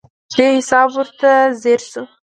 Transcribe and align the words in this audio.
دې 0.37 0.47
حساب 0.57 0.87
ورته 0.97 1.29
ځیر 1.61 1.81
شو. 1.89 2.03